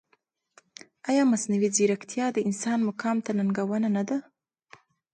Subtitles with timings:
[1.09, 4.17] ایا مصنوعي ځیرکتیا د انسان مقام ته ننګونه نه ده؟